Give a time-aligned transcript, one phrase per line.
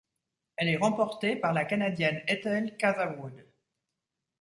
[0.55, 3.45] Elle est remportée par la Canadienne Ethel Catherwood.